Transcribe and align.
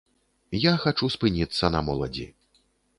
Я 0.59 0.73
хачу 0.87 1.11
спыніцца 1.17 1.73
на 1.77 1.85
моладзі. 1.91 2.29